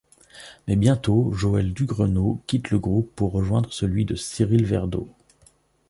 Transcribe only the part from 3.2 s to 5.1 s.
rejoindre celui de Cyrille Verdeaux.